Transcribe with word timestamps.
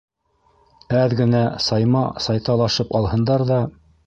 Әҙ 1.01 1.13
генә 1.19 1.41
сайма-сай 1.67 2.43
талашып 2.49 2.97
алһындар 3.03 3.47
ҙа... 3.53 3.63